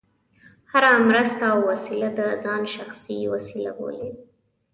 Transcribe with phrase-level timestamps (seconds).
[0.71, 4.09] هره مرسته او وسیله د ځان شخصي وسیله بولي.